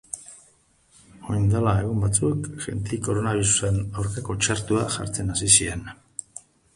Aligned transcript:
Orain 1.33 1.43
dela 1.51 1.73
egun 1.81 1.99
batzuk 2.05 2.47
jendeari 2.63 2.99
koronabirusaren 3.07 3.77
aurkako 3.83 4.37
txertoa 4.47 4.87
jartzen 4.97 5.31
hasi 5.35 5.51
ziren. 5.59 5.85